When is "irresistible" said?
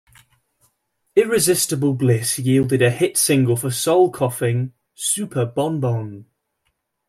1.15-1.93